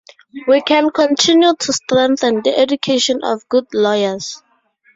[0.47, 4.41] We can continue to strengthen the education of good lawyers.